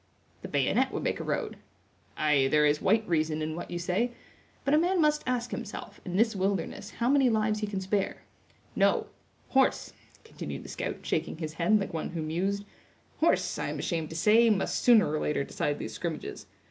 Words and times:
"The 0.41 0.47
bayonet 0.47 0.91
would 0.91 1.03
make 1.03 1.19
a 1.19 1.23
road." 1.23 1.57
"Ay, 2.17 2.47
there 2.47 2.65
is 2.65 2.81
white 2.81 3.07
reason 3.07 3.39
in 3.43 3.55
what 3.55 3.69
you 3.69 3.77
say; 3.77 4.09
but 4.65 4.73
a 4.73 4.79
man 4.79 4.99
must 4.99 5.23
ask 5.27 5.51
himself, 5.51 6.01
in 6.03 6.15
this 6.17 6.35
wilderness, 6.35 6.89
how 6.97 7.07
many 7.07 7.29
lives 7.29 7.59
he 7.59 7.67
can 7.67 7.79
spare. 7.81 8.23
No—horse," 8.75 9.93
continued 10.23 10.63
the 10.63 10.69
scout, 10.69 11.01
shaking 11.05 11.37
his 11.37 11.53
head, 11.53 11.79
like 11.79 11.93
one 11.93 12.09
who 12.09 12.23
mused; 12.23 12.65
"horse, 13.19 13.59
I 13.59 13.67
am 13.69 13.77
ashamed 13.77 14.09
to 14.09 14.15
say 14.15 14.49
must 14.49 14.79
sooner 14.79 15.07
or 15.07 15.19
later 15.19 15.43
decide 15.43 15.77
these 15.77 15.93
scrimmages. 15.93 16.47